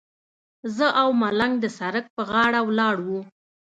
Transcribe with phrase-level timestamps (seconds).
[0.75, 3.19] زه او ملنګ د سړک پر غاړه ولاړ وو.